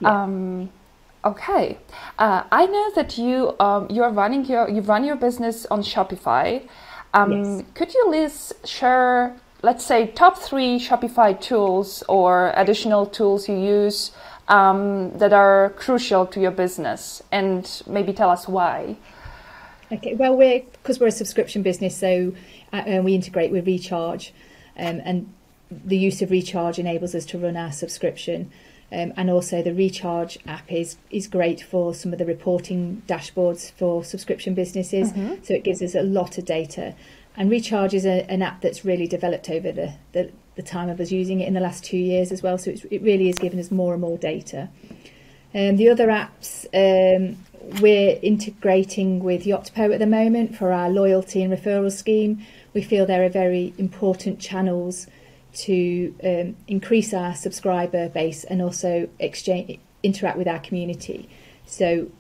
Yeah. 0.01 0.23
Um, 0.23 0.71
okay, 1.25 1.79
uh, 2.19 2.45
I 2.53 2.67
know 2.67 2.93
that 2.95 3.19
you 3.19 3.57
um, 3.59 3.89
you 3.91 4.05
are 4.05 4.13
running 4.13 4.45
your 4.45 4.69
you 4.71 4.83
run 4.83 5.05
your 5.05 5.17
business 5.17 5.67
on 5.67 5.83
Shopify. 5.83 6.67
Um, 7.13 7.33
yes. 7.33 7.65
Could 7.75 7.93
you, 7.93 8.09
Liz, 8.09 8.55
share 8.65 9.35
let's 9.63 9.85
say 9.85 10.07
top 10.07 10.39
three 10.39 10.79
Shopify 10.79 11.39
tools 11.41 12.03
or 12.09 12.53
additional 12.55 13.07
tools 13.07 13.49
you 13.49 13.57
use 13.57 14.13
um, 14.49 15.17
that 15.19 15.33
are 15.33 15.71
crucial 15.77 16.27
to 16.27 16.41
your 16.41 16.51
business 16.51 17.23
and 17.31 17.83
maybe 17.87 18.13
tell 18.13 18.31
us 18.31 18.49
why. 18.49 18.97
Okay, 19.91 20.15
well, 20.15 20.37
we're 20.37 20.61
because 20.61 21.01
we're 21.01 21.07
a 21.07 21.13
subscription 21.13 21.63
business, 21.63 21.97
so 21.97 22.35
uh, 22.73 23.01
we 23.03 23.15
integrate 23.15 23.51
with 23.51 23.67
Recharge, 23.67 24.35
um, 24.77 25.01
and 25.05 25.33
the 25.71 25.97
use 25.97 26.21
of 26.21 26.31
Recharge 26.31 26.79
enables 26.79 27.15
us 27.15 27.25
to 27.27 27.39
run 27.39 27.57
our 27.57 27.73
subscription. 27.73 28.51
Um, 28.91 29.13
and 29.19 29.29
also 29.29 29.63
the 29.63 29.75
Recharge 29.75 30.39
app 30.47 30.71
is 30.73 30.97
is 31.11 31.27
great 31.27 31.63
for 31.63 31.95
some 31.95 32.13
of 32.13 32.19
the 32.19 32.25
reporting 32.25 33.03
dashboards 33.07 33.73
for 33.73 34.05
subscription 34.05 34.55
businesses. 34.55 35.13
Mm-hmm. 35.13 35.43
So 35.43 35.55
it 35.55 35.65
gives 35.65 35.83
us 35.83 35.95
a 35.95 36.03
lot 36.03 36.39
of 36.39 36.45
data. 36.45 36.95
And 37.37 37.51
Recharge 37.51 37.95
is 37.95 38.05
a, 38.05 38.29
an 38.31 38.43
app 38.43 38.63
that's 38.63 38.85
really 38.85 39.07
developed 39.07 39.49
over 39.49 39.71
the, 39.71 39.95
the, 40.13 40.33
the 40.59 40.63
time 40.65 40.91
of 40.91 40.99
us 40.99 41.13
using 41.13 41.41
it 41.41 41.47
in 41.47 41.55
the 41.55 41.61
last 41.61 41.85
two 41.85 41.97
years 41.97 42.33
as 42.33 42.43
well. 42.43 42.59
So 42.59 42.73
it 42.91 43.01
really 43.01 43.29
is 43.29 43.37
giving 43.37 43.61
us 43.61 43.71
more 43.71 43.93
and 43.95 44.03
more 44.03 44.19
data. 44.19 44.69
Um, 45.55 45.77
the 45.77 45.89
other 45.89 46.09
apps, 46.09 46.67
um, 46.75 47.39
we're 47.81 48.19
integrating 48.21 49.23
with 49.23 49.45
Yotpo 49.45 49.95
at 49.95 50.01
the 50.01 50.07
moment 50.07 50.57
for 50.57 50.73
our 50.73 50.91
loyalty 50.91 51.43
and 51.45 51.53
referral 51.53 51.93
scheme. 51.93 52.45
We 52.75 52.83
feel 52.83 53.07
there 53.07 53.25
are 53.25 53.29
very 53.29 53.73
important 53.79 54.41
channels 54.41 55.07
to 55.55 56.15
um, 56.25 56.57
increase 56.67 57.15
our 57.15 57.37
subscriber 57.37 58.09
base 58.09 58.43
and 58.43 58.61
also 58.61 59.09
exchange 59.21 59.79
interact 60.03 60.39
with 60.39 60.49
our 60.49 60.59
community. 60.59 61.29
So 61.67 62.11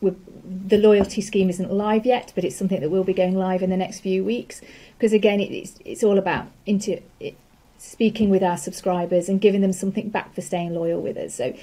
the 0.00 0.78
loyalty 0.78 1.20
scheme 1.20 1.50
isn't 1.50 1.72
live 1.72 2.06
yet, 2.06 2.32
but 2.34 2.44
it's 2.44 2.56
something 2.56 2.80
that 2.80 2.90
will 2.90 3.04
be 3.04 3.12
going 3.12 3.36
live 3.36 3.62
in 3.62 3.70
the 3.70 3.76
next 3.76 4.00
few 4.00 4.24
weeks. 4.24 4.60
Because 4.96 5.12
again, 5.12 5.40
it's 5.40 5.74
it's 5.84 6.04
all 6.04 6.18
about 6.18 6.46
into 6.66 7.00
it, 7.20 7.36
speaking 7.78 8.28
with 8.28 8.42
our 8.42 8.56
subscribers 8.56 9.28
and 9.28 9.40
giving 9.40 9.60
them 9.60 9.72
something 9.72 10.10
back 10.10 10.34
for 10.34 10.40
staying 10.42 10.74
loyal 10.74 11.00
with 11.00 11.16
us. 11.16 11.36
So 11.36 11.56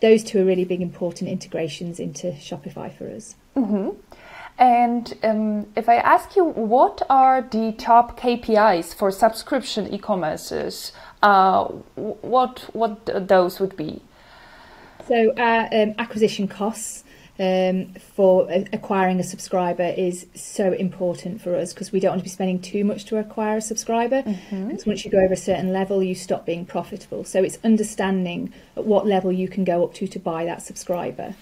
those 0.00 0.22
two 0.22 0.42
are 0.42 0.44
really 0.44 0.64
big 0.64 0.82
important 0.82 1.30
integrations 1.30 1.98
into 1.98 2.32
Shopify 2.32 2.92
for 2.92 3.08
us. 3.08 3.36
Mm-hmm. 3.56 3.90
And 4.58 5.14
um, 5.22 5.66
if 5.74 5.88
I 5.88 5.96
ask 5.96 6.36
you, 6.36 6.44
what 6.44 7.02
are 7.08 7.42
the 7.42 7.72
top 7.72 8.20
KPIs 8.20 8.94
for 8.94 9.10
subscription 9.10 9.92
e-commerces? 9.92 10.92
Uh, 11.22 11.64
what 11.96 12.68
what 12.72 13.28
those 13.28 13.58
would 13.58 13.76
be? 13.76 14.02
So 15.08 15.32
our 15.36 15.68
um, 15.72 15.94
acquisition 15.98 16.46
costs 16.46 17.04
um, 17.38 17.94
for 17.94 18.48
acquiring 18.72 19.18
a 19.18 19.24
subscriber 19.24 19.92
is 19.96 20.26
so 20.34 20.72
important 20.72 21.40
for 21.40 21.56
us 21.56 21.72
because 21.72 21.90
we 21.90 21.98
don't 21.98 22.12
want 22.12 22.20
to 22.20 22.24
be 22.24 22.30
spending 22.30 22.60
too 22.60 22.84
much 22.84 23.04
to 23.06 23.18
acquire 23.18 23.56
a 23.56 23.60
subscriber. 23.60 24.22
Mm-hmm. 24.22 24.68
Because 24.68 24.86
once 24.86 25.04
you 25.04 25.10
go 25.10 25.18
over 25.18 25.34
a 25.34 25.36
certain 25.36 25.72
level, 25.72 26.02
you 26.02 26.14
stop 26.14 26.46
being 26.46 26.64
profitable. 26.64 27.24
So 27.24 27.42
it's 27.42 27.58
understanding 27.64 28.52
at 28.76 28.84
what 28.84 29.06
level 29.06 29.32
you 29.32 29.48
can 29.48 29.64
go 29.64 29.82
up 29.82 29.94
to 29.94 30.06
to 30.06 30.18
buy 30.18 30.44
that 30.44 30.62
subscriber. 30.62 31.34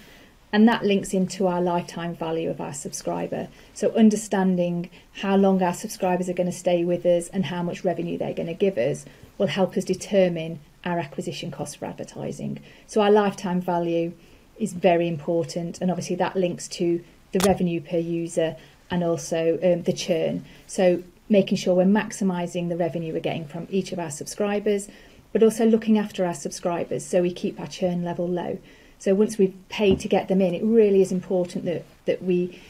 And 0.51 0.67
that 0.67 0.83
links 0.83 1.13
into 1.13 1.47
our 1.47 1.61
lifetime 1.61 2.15
value 2.15 2.49
of 2.49 2.61
our 2.61 2.73
subscriber. 2.73 3.47
So 3.73 3.91
understanding 3.91 4.89
how 5.21 5.35
long 5.35 5.61
our 5.61 5.73
subscribers 5.73 6.29
are 6.29 6.33
going 6.33 6.51
to 6.51 6.57
stay 6.57 6.83
with 6.83 7.05
us 7.05 7.27
and 7.29 7.45
how 7.45 7.63
much 7.63 7.83
revenue 7.83 8.17
they're 8.17 8.33
going 8.33 8.47
to 8.47 8.53
give 8.53 8.77
us 8.77 9.05
will 9.37 9.47
help 9.47 9.75
us 9.77 9.83
determine 9.83 10.59
our 10.85 10.99
acquisition 10.99 11.49
cost 11.49 11.77
for 11.77 11.85
advertising. 11.85 12.59
So 12.87 13.01
our 13.01 13.11
lifetime 13.11 13.61
value 13.61 14.13
is 14.57 14.73
very 14.73 15.07
important, 15.07 15.81
and 15.81 15.89
obviously 15.89 16.15
that 16.17 16.35
links 16.35 16.67
to 16.69 17.03
the 17.31 17.39
revenue 17.39 17.81
per 17.81 17.97
user 17.97 18.55
and 18.89 19.03
also 19.03 19.59
um, 19.63 19.83
the 19.83 19.93
churn. 19.93 20.45
So 20.67 21.03
making 21.29 21.57
sure 21.57 21.73
we're 21.73 21.85
maximising 21.85 22.69
the 22.69 22.77
revenue 22.77 23.13
we're 23.13 23.19
getting 23.19 23.47
from 23.47 23.67
each 23.69 23.91
of 23.91 23.99
our 23.99 24.11
subscribers, 24.11 24.87
but 25.31 25.41
also 25.41 25.65
looking 25.65 25.97
after 25.97 26.25
our 26.25 26.33
subscribers 26.33 27.05
so 27.05 27.21
we 27.21 27.33
keep 27.33 27.59
our 27.59 27.67
churn 27.67 28.03
level 28.03 28.27
low. 28.27 28.59
So 28.99 29.15
once 29.15 29.37
we've 29.37 29.55
paid 29.69 29.99
to 30.01 30.07
get 30.07 30.27
them 30.27 30.41
in, 30.41 30.53
it 30.53 30.63
really 30.63 31.01
is 31.01 31.11
important 31.11 31.65
that 31.65 31.83
that 32.05 32.23
we 32.23 32.61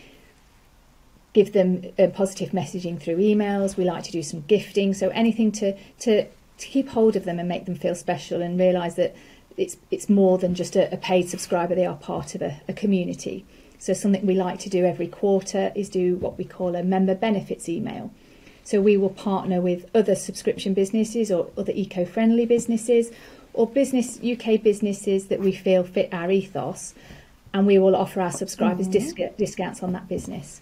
give 1.34 1.52
them 1.52 1.92
uh, 2.00 2.08
positive 2.08 2.52
messaging 2.52 3.00
through 3.00 3.18
emails. 3.18 3.75
We 3.75 3.84
like 3.84 4.04
to 4.06 4.12
do 4.12 4.24
some 4.24 4.42
gifting, 4.48 4.94
so 4.94 5.10
anything 5.10 5.52
to 5.54 5.78
to 6.00 6.25
to 6.25 6.68
keep 6.68 6.90
hold 6.90 7.16
of 7.16 7.25
them 7.25 7.40
and 7.40 7.50
make 7.50 7.66
them 7.66 7.75
feel 7.75 7.96
special 7.96 8.42
and 8.42 8.60
realise 8.60 8.94
that 8.96 9.16
it's 9.57 9.77
it's 9.91 10.10
more 10.10 10.38
than 10.38 10.55
just 10.55 10.75
a, 10.75 10.93
a 10.93 10.98
paid 10.98 11.29
subscriber. 11.29 11.75
They 11.75 11.86
are 11.86 11.95
part 11.95 12.36
of 12.36 12.41
a, 12.41 12.62
a, 12.67 12.74
community. 12.74 13.45
So 13.79 13.93
something 13.93 14.25
we 14.25 14.36
like 14.36 14.60
to 14.60 14.69
do 14.69 14.86
every 14.86 15.07
quarter 15.07 15.72
is 15.75 15.89
do 15.89 16.15
what 16.15 16.38
we 16.38 16.45
call 16.45 16.75
a 16.75 16.83
member 16.83 17.15
benefits 17.15 17.67
email. 17.67 18.12
So 18.63 18.81
we 18.81 18.95
will 18.95 19.10
partner 19.10 19.60
with 19.60 19.89
other 19.93 20.15
subscription 20.15 20.74
businesses 20.74 21.29
or 21.29 21.50
other 21.57 21.74
eco-friendly 21.75 22.45
businesses 22.45 23.12
or 23.53 23.67
business 23.67 24.19
UK 24.24 24.62
businesses 24.63 25.27
that 25.27 25.39
we 25.39 25.51
feel 25.51 25.83
fit 25.83 26.10
our 26.13 26.31
ethos, 26.31 26.93
and 27.53 27.67
we 27.67 27.77
will 27.77 27.95
offer 27.95 28.22
our 28.22 28.31
subscribers 28.31 28.88
mm-hmm. 28.88 29.36
discounts 29.38 29.83
on 29.83 29.91
that 29.91 30.07
business. 30.07 30.62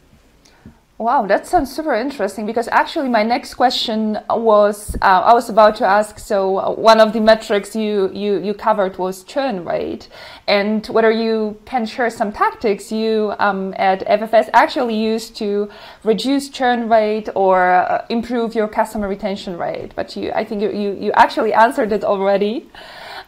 Wow, 1.02 1.26
that 1.26 1.48
sounds 1.48 1.76
super 1.76 1.96
interesting 1.96 2.46
because 2.46 2.68
actually 2.68 3.10
my 3.10 3.24
next 3.24 3.56
question 3.56 4.20
was 4.30 4.96
uh, 5.02 5.22
I 5.26 5.34
was 5.34 5.50
about 5.50 5.76
to 5.78 5.84
ask. 5.84 6.20
So 6.20 6.76
one 6.76 7.00
of 7.00 7.12
the 7.12 7.20
metrics 7.20 7.76
you, 7.76 8.12
you 8.14 8.38
you 8.38 8.54
covered 8.54 9.00
was 9.00 9.24
churn 9.24 9.66
rate, 9.66 10.10
and 10.48 10.86
whether 10.86 11.10
you 11.10 11.58
can 11.66 11.88
share 11.88 12.12
some 12.12 12.32
tactics 12.32 12.92
you 12.92 13.34
um, 13.40 13.74
at 13.78 14.06
FFS 14.06 14.52
actually 14.54 14.94
use 14.94 15.32
to 15.42 15.72
reduce 16.04 16.50
churn 16.50 16.88
rate 16.88 17.30
or 17.34 17.72
uh, 17.72 18.06
improve 18.10 18.54
your 18.54 18.68
customer 18.68 19.08
retention 19.08 19.58
rate. 19.58 19.94
But 19.96 20.16
you, 20.16 20.32
I 20.34 20.44
think 20.44 20.62
you 20.62 20.70
you, 20.70 20.92
you 21.06 21.12
actually 21.14 21.52
answered 21.52 21.92
it 21.94 22.04
already. 22.04 22.70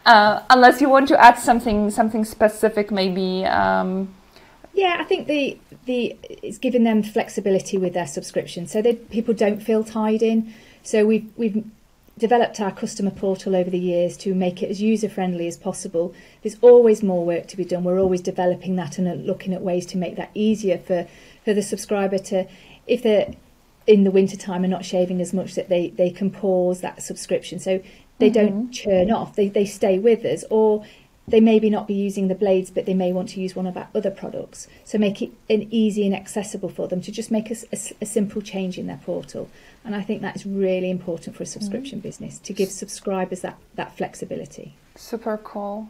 Uh, 0.06 0.42
unless 0.48 0.80
you 0.80 0.88
want 0.88 1.08
to 1.08 1.20
add 1.20 1.40
something 1.40 1.90
something 1.90 2.24
specific, 2.24 2.92
maybe. 2.92 3.44
Um, 3.46 4.14
yeah, 4.74 4.96
I 4.98 5.04
think 5.04 5.26
the 5.26 5.58
the 5.86 6.16
it's 6.22 6.58
giving 6.58 6.84
them 6.84 7.02
flexibility 7.02 7.78
with 7.78 7.94
their 7.94 8.06
subscription, 8.06 8.66
so 8.66 8.82
that 8.82 9.10
people 9.10 9.34
don't 9.34 9.62
feel 9.62 9.84
tied 9.84 10.22
in. 10.22 10.52
So 10.82 11.06
we've 11.06 11.30
we've 11.36 11.64
developed 12.18 12.60
our 12.60 12.70
customer 12.70 13.10
portal 13.10 13.56
over 13.56 13.70
the 13.70 13.78
years 13.78 14.16
to 14.16 14.34
make 14.34 14.62
it 14.62 14.70
as 14.70 14.80
user 14.80 15.08
friendly 15.08 15.48
as 15.48 15.56
possible. 15.56 16.14
There's 16.42 16.56
always 16.60 17.02
more 17.02 17.24
work 17.24 17.48
to 17.48 17.56
be 17.56 17.64
done. 17.64 17.84
We're 17.84 18.00
always 18.00 18.20
developing 18.20 18.76
that 18.76 18.98
and 18.98 19.26
looking 19.26 19.52
at 19.52 19.62
ways 19.62 19.86
to 19.86 19.96
make 19.96 20.16
that 20.16 20.30
easier 20.34 20.78
for 20.78 21.06
for 21.44 21.54
the 21.54 21.62
subscriber 21.62 22.18
to, 22.18 22.46
if 22.86 23.02
they're 23.02 23.34
in 23.86 24.04
the 24.04 24.10
winter 24.10 24.36
time 24.36 24.64
and 24.64 24.70
not 24.70 24.84
shaving 24.84 25.20
as 25.20 25.32
much, 25.32 25.54
that 25.54 25.68
they 25.68 25.90
they 25.90 26.10
can 26.10 26.30
pause 26.30 26.80
that 26.80 27.02
subscription. 27.02 27.58
So 27.58 27.82
they 28.18 28.30
mm-hmm. 28.30 28.46
don't 28.46 28.70
churn 28.70 29.10
off. 29.10 29.36
They 29.36 29.48
they 29.48 29.66
stay 29.66 29.98
with 29.98 30.24
us, 30.24 30.44
or 30.50 30.84
they 31.26 31.40
maybe 31.40 31.70
not 31.70 31.86
be 31.86 31.94
using 31.94 32.28
the 32.28 32.34
blades, 32.34 32.70
but 32.70 32.84
they 32.84 32.94
may 32.94 33.12
want 33.12 33.30
to 33.30 33.40
use 33.40 33.56
one 33.56 33.66
of 33.66 33.76
our 33.76 33.88
other 33.94 34.10
products. 34.10 34.68
So 34.84 34.98
make 34.98 35.22
it 35.22 35.30
an 35.48 35.68
easy 35.70 36.04
and 36.04 36.14
accessible 36.14 36.68
for 36.68 36.86
them 36.86 37.00
to 37.00 37.10
just 37.10 37.30
make 37.30 37.50
a, 37.50 37.56
a, 37.72 37.78
a 38.02 38.06
simple 38.06 38.42
change 38.42 38.78
in 38.78 38.86
their 38.86 39.00
portal. 39.04 39.48
And 39.84 39.96
I 39.96 40.02
think 40.02 40.20
that 40.22 40.36
is 40.36 40.44
really 40.44 40.90
important 40.90 41.36
for 41.36 41.42
a 41.42 41.46
subscription 41.46 42.00
mm. 42.00 42.02
business 42.02 42.38
to 42.40 42.52
give 42.52 42.70
subscribers 42.70 43.40
that, 43.40 43.58
that 43.74 43.96
flexibility. 43.96 44.74
Super 44.96 45.38
cool. 45.38 45.88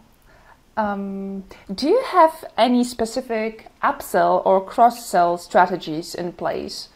Um, 0.77 1.45
do 1.73 1.89
you 1.89 2.03
have 2.07 2.45
any 2.57 2.85
specific 2.85 3.67
upsell 3.83 4.45
or 4.45 4.65
cross 4.65 5.07
sell 5.07 5.39
strategies 5.39 6.15
in 6.15 6.33
place? 6.33 6.89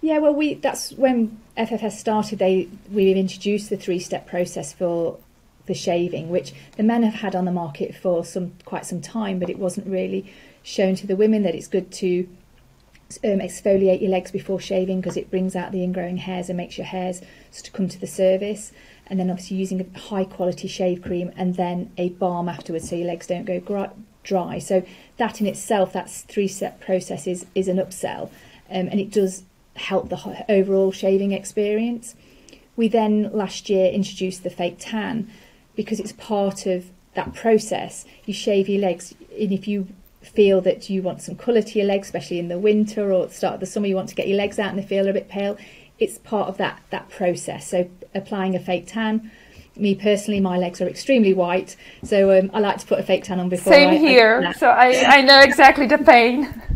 Yeah, 0.00 0.18
well, 0.18 0.34
we 0.34 0.54
that's 0.54 0.92
when 0.92 1.38
FFS 1.56 1.92
started. 1.92 2.38
They 2.38 2.68
we've 2.90 3.16
introduced 3.16 3.68
the 3.68 3.76
three 3.76 3.98
step 3.98 4.26
process 4.26 4.72
for 4.72 5.18
for 5.68 5.74
shaving, 5.74 6.30
which 6.30 6.54
the 6.78 6.82
men 6.82 7.02
have 7.02 7.20
had 7.20 7.36
on 7.36 7.44
the 7.44 7.52
market 7.52 7.94
for 7.94 8.24
some 8.24 8.54
quite 8.64 8.86
some 8.86 9.02
time, 9.02 9.38
but 9.38 9.50
it 9.50 9.58
wasn't 9.58 9.86
really 9.86 10.32
shown 10.62 10.96
to 10.96 11.06
the 11.06 11.14
women 11.14 11.42
that 11.42 11.54
it's 11.54 11.68
good 11.68 11.92
to 11.92 12.26
um, 13.22 13.38
exfoliate 13.40 14.00
your 14.00 14.10
legs 14.10 14.30
before 14.30 14.58
shaving 14.58 15.00
because 15.00 15.18
it 15.18 15.30
brings 15.30 15.54
out 15.54 15.70
the 15.70 15.86
ingrowing 15.86 16.16
hairs 16.18 16.48
and 16.48 16.56
makes 16.56 16.78
your 16.78 16.86
hairs 16.86 17.20
sort 17.50 17.68
of 17.68 17.74
come 17.74 17.86
to 17.86 18.00
the 18.00 18.06
surface. 18.06 18.72
And 19.06 19.20
then 19.20 19.30
obviously 19.30 19.58
using 19.58 19.80
a 19.80 19.98
high 19.98 20.24
quality 20.24 20.68
shave 20.68 21.02
cream 21.02 21.32
and 21.36 21.56
then 21.56 21.92
a 21.98 22.08
balm 22.08 22.48
afterwards 22.48 22.88
so 22.88 22.96
your 22.96 23.06
legs 23.06 23.26
don't 23.26 23.44
go 23.44 23.92
dry. 24.24 24.58
So 24.58 24.82
that 25.18 25.40
in 25.40 25.46
itself, 25.46 25.92
that's 25.92 26.22
three 26.22 26.48
step 26.48 26.80
process 26.80 27.26
is, 27.26 27.44
is 27.54 27.68
an 27.68 27.76
upsell 27.76 28.30
um, 28.70 28.88
and 28.88 28.98
it 29.00 29.10
does 29.10 29.44
help 29.76 30.08
the 30.08 30.46
overall 30.50 30.92
shaving 30.92 31.32
experience. 31.32 32.14
We 32.76 32.86
then 32.86 33.32
last 33.32 33.68
year 33.68 33.90
introduced 33.90 34.44
the 34.44 34.50
fake 34.50 34.76
tan 34.78 35.28
because 35.78 36.00
it's 36.00 36.10
part 36.10 36.66
of 36.66 36.90
that 37.14 37.32
process. 37.34 38.04
You 38.26 38.34
shave 38.34 38.68
your 38.68 38.80
legs, 38.80 39.14
and 39.40 39.52
if 39.52 39.68
you 39.68 39.86
feel 40.22 40.60
that 40.62 40.90
you 40.90 41.02
want 41.02 41.22
some 41.22 41.36
colour 41.36 41.62
to 41.62 41.78
your 41.78 41.86
legs, 41.86 42.08
especially 42.08 42.40
in 42.40 42.48
the 42.48 42.58
winter 42.58 43.12
or 43.12 43.22
at 43.22 43.28
the 43.28 43.34
start 43.36 43.54
of 43.54 43.60
the 43.60 43.66
summer, 43.66 43.86
you 43.86 43.94
want 43.94 44.08
to 44.08 44.16
get 44.16 44.26
your 44.26 44.36
legs 44.36 44.58
out 44.58 44.70
and 44.70 44.78
they 44.78 44.82
feel 44.82 45.06
a 45.06 45.12
bit 45.12 45.28
pale. 45.28 45.56
It's 46.00 46.18
part 46.18 46.48
of 46.48 46.56
that 46.56 46.82
that 46.90 47.08
process. 47.10 47.68
So 47.68 47.88
applying 48.12 48.56
a 48.56 48.58
fake 48.58 48.88
tan. 48.88 49.30
Me 49.76 49.94
personally, 49.94 50.40
my 50.40 50.58
legs 50.58 50.80
are 50.80 50.88
extremely 50.88 51.32
white, 51.32 51.76
so 52.02 52.36
um, 52.36 52.50
I 52.52 52.58
like 52.58 52.78
to 52.78 52.86
put 52.86 52.98
a 52.98 53.04
fake 53.04 53.22
tan 53.22 53.38
on 53.38 53.48
before. 53.48 53.72
Same 53.72 53.90
I, 53.90 53.96
here. 53.98 54.42
I, 54.48 54.52
so 54.52 54.68
I, 54.68 55.18
I 55.18 55.22
know 55.22 55.38
exactly 55.38 55.86
the 55.86 55.98
pain. 55.98 56.60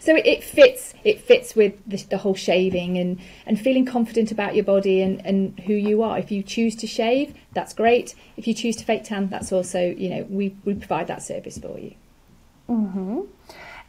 so 0.00 0.16
it 0.16 0.42
fits 0.42 0.94
it 1.04 1.20
fits 1.20 1.54
with 1.54 1.74
the, 1.86 1.96
the, 2.08 2.18
whole 2.18 2.34
shaving 2.34 2.98
and 2.98 3.20
and 3.46 3.60
feeling 3.60 3.84
confident 3.84 4.32
about 4.32 4.56
your 4.56 4.64
body 4.64 5.00
and 5.02 5.24
and 5.24 5.60
who 5.60 5.74
you 5.74 6.02
are 6.02 6.18
if 6.18 6.32
you 6.32 6.42
choose 6.42 6.74
to 6.74 6.86
shave 6.86 7.34
that's 7.52 7.72
great 7.72 8.14
if 8.36 8.48
you 8.48 8.54
choose 8.54 8.74
to 8.74 8.84
fake 8.84 9.04
tan 9.04 9.28
that's 9.28 9.52
also 9.52 9.80
you 9.80 10.08
know 10.08 10.26
we 10.28 10.56
we 10.64 10.74
provide 10.74 11.06
that 11.06 11.22
service 11.22 11.58
for 11.58 11.78
you 11.78 11.94
mm-hmm. 12.68 13.20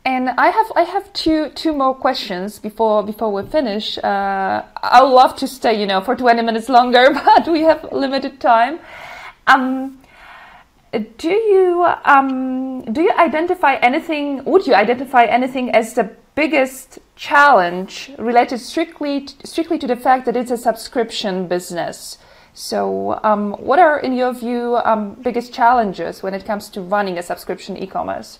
and 0.06 0.30
I 0.30 0.50
have 0.50 0.72
I 0.75 0.84
have 0.84 1.12
two 1.13 1.50
two 1.50 1.74
more 1.74 1.96
questions 1.96 2.60
before 2.60 3.03
before 3.03 3.32
we 3.32 3.44
finish. 3.50 3.98
Uh, 3.98 4.63
I 4.84 5.01
would 5.03 5.13
love 5.13 5.36
to 5.38 5.48
stay, 5.48 5.80
you 5.80 5.86
know, 5.86 6.01
for 6.01 6.15
twenty 6.15 6.41
minutes 6.41 6.70
longer, 6.70 7.12
but 7.25 7.48
we 7.48 7.62
have 7.62 7.88
limited 7.91 8.39
time. 8.39 8.80
Um, 9.46 10.00
do 11.18 11.30
you 11.30 11.86
um, 12.06 12.82
do 12.82 13.02
you 13.02 13.12
identify 13.18 13.76
anything? 13.76 14.44
Would 14.44 14.68
you 14.68 14.74
identify 14.74 15.24
anything 15.24 15.72
as 15.72 15.94
the 15.94 16.10
biggest 16.36 17.00
challenge 17.16 18.12
related 18.18 18.60
strictly 18.60 19.28
strictly 19.44 19.78
to 19.80 19.88
the 19.88 19.96
fact 19.96 20.26
that 20.26 20.36
it's 20.36 20.52
a 20.52 20.58
subscription 20.58 21.48
business? 21.48 22.18
So, 22.54 23.20
um, 23.24 23.54
what 23.54 23.80
are, 23.80 23.98
in 24.00 24.14
your 24.14 24.34
view, 24.34 24.78
um, 24.84 25.14
biggest 25.22 25.54
challenges 25.54 26.22
when 26.22 26.34
it 26.34 26.46
comes 26.46 26.70
to 26.72 26.82
running 26.82 27.18
a 27.18 27.24
subscription 27.24 27.78
e-commerce? 27.78 28.40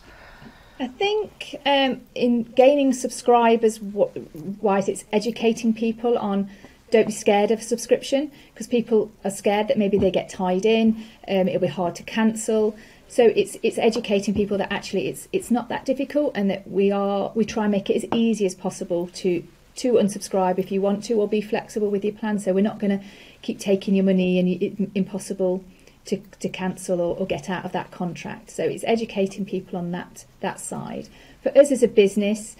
I 0.82 0.88
think 0.88 1.56
um, 1.66 2.02
in 2.14 2.44
gaining 2.44 2.92
subscribers, 2.92 3.80
wise, 3.82 4.90
it's 4.90 5.06
educating 5.14 5.74
people 5.74 6.18
on 6.18 6.50
don't 6.92 7.08
be 7.08 7.14
scared 7.14 7.52
of 7.52 7.60
a 7.60 7.64
subscription 7.64 8.32
because 8.54 8.68
people 8.68 9.12
are 9.24 9.32
scared 9.32 9.68
that 9.70 9.78
maybe 9.78 9.98
they 9.98 10.12
get 10.12 10.30
tied 10.30 10.66
in, 10.66 11.04
um, 11.28 11.48
it'll 11.48 11.62
be 11.62 11.68
hard 11.68 11.96
to 11.96 12.04
cancel. 12.04 12.76
So 13.08 13.26
it's 13.26 13.58
it's 13.64 13.78
educating 13.78 14.34
people 14.34 14.58
that 14.58 14.72
actually 14.72 15.08
it's 15.08 15.28
it's 15.34 15.52
not 15.52 15.70
that 15.70 15.86
difficult 15.86 16.32
and 16.36 16.50
that 16.50 16.70
we 16.70 16.92
are 16.92 17.32
we 17.36 17.44
try 17.46 17.64
and 17.64 17.72
make 17.72 17.90
it 17.90 17.96
as 17.96 18.06
easy 18.14 18.46
as 18.46 18.56
possible 18.56 19.08
to 19.16 19.44
to 19.78 19.94
unsubscribe 19.94 20.60
if 20.60 20.72
you 20.72 20.82
want 20.82 21.04
to 21.06 21.14
or 21.16 21.28
be 21.28 21.42
flexible 21.42 21.90
with 21.90 22.04
your 22.04 22.14
plan. 22.14 22.40
So 22.40 22.54
we're 22.54 22.62
not 22.62 22.80
going 22.80 23.00
to 23.00 23.06
keep 23.42 23.60
taking 23.60 23.96
your 23.96 24.06
money 24.06 24.38
and 24.40 24.48
it's 24.48 24.92
impossible 24.96 25.64
to, 26.06 26.18
to 26.40 26.50
cancel 26.50 27.00
or, 27.00 27.16
or 27.16 27.26
get 27.26 27.50
out 27.50 27.66
of 27.66 27.72
that 27.72 27.92
contract. 27.92 28.50
So 28.50 28.64
it's 28.64 28.84
educating 28.86 29.46
people 29.46 29.78
on 29.78 29.92
that 29.92 30.26
that 30.40 30.60
side. 30.60 31.10
For 31.44 31.58
us 31.58 31.72
as 31.72 31.84
a 31.84 31.88
business, 31.88 32.56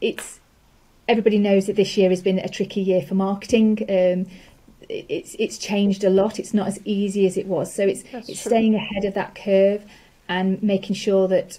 it's 0.00 0.39
everybody 1.10 1.38
knows 1.38 1.66
that 1.66 1.76
this 1.76 1.96
year 1.96 2.08
has 2.08 2.22
been 2.22 2.38
a 2.38 2.48
tricky 2.48 2.80
year 2.80 3.02
for 3.02 3.14
marketing. 3.14 3.78
Um, 3.88 4.26
it's 4.88 5.34
it's 5.38 5.58
changed 5.58 6.04
a 6.04 6.10
lot. 6.10 6.38
It's 6.38 6.54
not 6.54 6.68
as 6.68 6.78
easy 6.84 7.26
as 7.26 7.36
it 7.36 7.46
was. 7.46 7.74
So 7.74 7.82
it's 7.82 8.02
That's 8.04 8.28
it's 8.28 8.42
true. 8.42 8.50
staying 8.50 8.74
ahead 8.74 9.04
of 9.04 9.14
that 9.14 9.34
curve 9.34 9.84
and 10.28 10.62
making 10.62 10.96
sure 10.96 11.26
that 11.28 11.58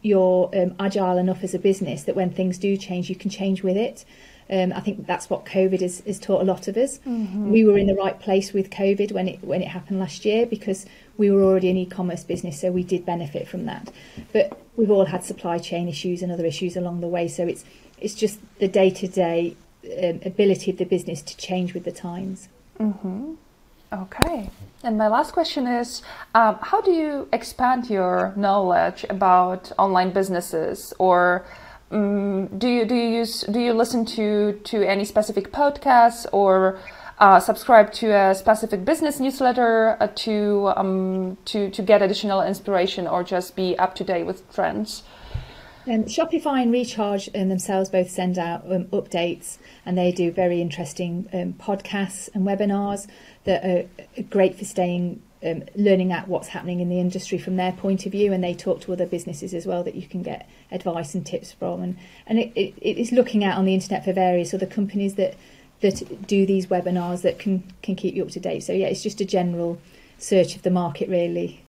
you're 0.00 0.50
um, 0.54 0.74
agile 0.80 1.18
enough 1.18 1.44
as 1.44 1.54
a 1.54 1.58
business 1.58 2.04
that 2.04 2.16
when 2.16 2.30
things 2.30 2.56
do 2.56 2.76
change, 2.76 3.10
you 3.10 3.16
can 3.16 3.30
change 3.30 3.62
with 3.62 3.76
it. 3.76 4.04
Um, 4.50 4.72
I 4.72 4.80
think 4.80 5.06
that's 5.06 5.28
what 5.28 5.44
COVID 5.44 5.80
has, 5.82 6.00
has 6.06 6.18
taught 6.18 6.40
a 6.40 6.44
lot 6.44 6.68
of 6.68 6.76
us. 6.78 6.98
Mm-hmm. 7.00 7.50
We 7.50 7.64
were 7.66 7.76
in 7.76 7.86
the 7.86 7.94
right 7.94 8.18
place 8.18 8.54
with 8.54 8.70
COVID 8.70 9.12
when 9.12 9.28
it 9.28 9.44
when 9.44 9.60
it 9.60 9.68
happened 9.68 10.00
last 10.00 10.24
year 10.24 10.46
because 10.46 10.86
we 11.18 11.30
were 11.30 11.42
already 11.42 11.68
an 11.68 11.76
e-commerce 11.76 12.24
business, 12.24 12.58
so 12.60 12.70
we 12.70 12.82
did 12.82 13.04
benefit 13.04 13.46
from 13.46 13.66
that. 13.66 13.92
But 14.32 14.58
we've 14.76 14.90
all 14.90 15.04
had 15.06 15.22
supply 15.24 15.58
chain 15.58 15.88
issues 15.88 16.22
and 16.22 16.32
other 16.32 16.46
issues 16.46 16.76
along 16.76 17.00
the 17.00 17.08
way, 17.08 17.28
so 17.28 17.46
it's 17.46 17.64
it's 18.00 18.14
just 18.14 18.38
the 18.58 18.68
day 18.68 18.90
to 18.90 19.08
day 19.08 19.56
ability 20.24 20.70
of 20.70 20.78
the 20.78 20.84
business 20.84 21.22
to 21.22 21.36
change 21.36 21.74
with 21.74 21.84
the 21.84 21.92
times. 21.92 22.48
Mm-hmm. 22.78 23.34
Okay. 23.92 24.50
And 24.84 24.98
my 24.98 25.08
last 25.08 25.32
question 25.32 25.66
is 25.66 26.02
um, 26.34 26.58
how 26.60 26.80
do 26.80 26.90
you 26.90 27.28
expand 27.32 27.88
your 27.88 28.32
knowledge 28.36 29.04
about 29.08 29.72
online 29.78 30.10
businesses 30.10 30.92
or 30.98 31.46
um, 31.90 32.48
do 32.58 32.68
you 32.68 32.84
do 32.84 32.94
you 32.94 33.08
use 33.08 33.42
do 33.50 33.58
you 33.60 33.72
listen 33.72 34.04
to 34.04 34.60
to 34.64 34.86
any 34.86 35.06
specific 35.06 35.52
podcasts 35.52 36.26
or 36.32 36.78
uh, 37.18 37.40
subscribe 37.40 37.90
to 37.94 38.14
a 38.14 38.34
specific 38.34 38.84
business 38.84 39.20
newsletter 39.20 39.96
uh, 40.00 40.08
to 40.16 40.70
um, 40.76 41.38
to 41.46 41.70
to 41.70 41.82
get 41.82 42.02
additional 42.02 42.42
inspiration 42.42 43.06
or 43.06 43.24
just 43.24 43.56
be 43.56 43.76
up 43.78 43.94
to 43.94 44.04
date 44.04 44.24
with 44.24 44.52
trends? 44.54 45.02
Um, 45.88 46.04
Shopify 46.04 46.60
and 46.60 46.70
Recharge 46.70 47.30
and 47.32 47.50
themselves 47.50 47.88
both 47.88 48.10
send 48.10 48.36
out 48.36 48.70
um, 48.70 48.84
updates, 48.86 49.56
and 49.86 49.96
they 49.96 50.12
do 50.12 50.30
very 50.30 50.60
interesting 50.60 51.26
um, 51.32 51.54
podcasts 51.54 52.28
and 52.34 52.46
webinars 52.46 53.06
that 53.44 53.64
are 53.64 54.22
great 54.24 54.58
for 54.58 54.66
staying 54.66 55.22
um, 55.42 55.62
learning 55.74 56.12
at 56.12 56.28
what's 56.28 56.48
happening 56.48 56.80
in 56.80 56.90
the 56.90 57.00
industry 57.00 57.38
from 57.38 57.56
their 57.56 57.72
point 57.72 58.04
of 58.04 58.12
view, 58.12 58.34
and 58.34 58.44
they 58.44 58.52
talk 58.52 58.82
to 58.82 58.92
other 58.92 59.06
businesses 59.06 59.54
as 59.54 59.64
well 59.64 59.82
that 59.82 59.94
you 59.94 60.06
can 60.06 60.22
get 60.22 60.46
advice 60.70 61.14
and 61.14 61.24
tips 61.24 61.52
from. 61.52 61.80
And 61.80 61.96
and 62.26 62.38
it, 62.38 62.52
it, 62.54 62.74
it 62.82 62.98
is 62.98 63.10
looking 63.10 63.42
out 63.42 63.56
on 63.56 63.64
the 63.64 63.72
internet 63.72 64.04
for 64.04 64.12
various 64.12 64.52
other 64.52 64.66
companies 64.66 65.14
that 65.14 65.36
that 65.80 66.26
do 66.26 66.44
these 66.44 66.66
webinars 66.66 67.22
that 67.22 67.38
can 67.38 67.62
can 67.80 67.96
keep 67.96 68.14
you 68.14 68.24
up 68.24 68.30
to 68.32 68.40
date. 68.40 68.60
So 68.62 68.74
yeah, 68.74 68.88
it's 68.88 69.02
just 69.02 69.22
a 69.22 69.24
general 69.24 69.80
search 70.18 70.54
of 70.54 70.62
the 70.62 70.70
market 70.70 71.08
really. 71.08 71.64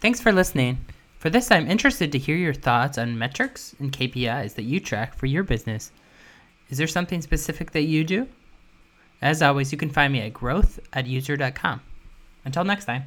Thanks 0.00 0.20
for 0.20 0.32
listening. 0.32 0.84
For 1.24 1.30
this, 1.30 1.50
I'm 1.50 1.70
interested 1.70 2.12
to 2.12 2.18
hear 2.18 2.36
your 2.36 2.52
thoughts 2.52 2.98
on 2.98 3.16
metrics 3.16 3.74
and 3.80 3.90
KPIs 3.90 4.56
that 4.56 4.64
you 4.64 4.78
track 4.78 5.14
for 5.14 5.24
your 5.24 5.42
business. 5.42 5.90
Is 6.68 6.76
there 6.76 6.86
something 6.86 7.22
specific 7.22 7.70
that 7.70 7.84
you 7.84 8.04
do? 8.04 8.28
As 9.22 9.40
always, 9.40 9.72
you 9.72 9.78
can 9.78 9.88
find 9.88 10.12
me 10.12 10.20
at 10.20 10.34
growth 10.34 10.78
at 10.92 11.06
user.com. 11.06 11.80
Until 12.44 12.64
next 12.64 12.84
time. 12.84 13.04